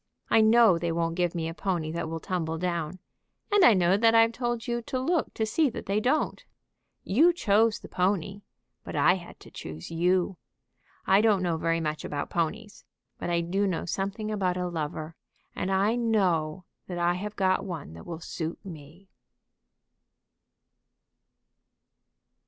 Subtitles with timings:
[0.31, 2.97] I know they won't give me a pony that will tumble down;
[3.51, 6.43] and I know that I've told you to look to see that they don't.
[7.03, 8.41] You chose the pony,
[8.83, 10.37] but I had to choose you.
[11.05, 12.83] I don't know very much about ponies,
[13.19, 15.15] but I do know something about a lover,
[15.55, 19.07] and I know that I have got one that will suit me."